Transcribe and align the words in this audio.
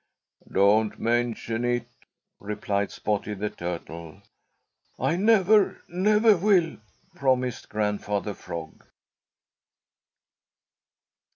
"Don't 0.51 0.97
mention 0.99 1.63
it," 1.63 1.87
replied 2.39 2.89
Spotty 2.91 3.35
the 3.35 3.51
Turtle. 3.51 4.23
"I 4.97 5.15
never, 5.15 5.83
never 5.87 6.35
will," 6.35 6.77
promised 7.13 7.69
Grandfather 7.69 8.33
Frog. 8.33 8.83